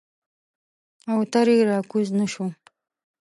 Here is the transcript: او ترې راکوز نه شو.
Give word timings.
او 1.11 1.19
ترې 1.31 1.57
راکوز 1.69 2.07
نه 2.19 2.25
شو. 2.33 2.45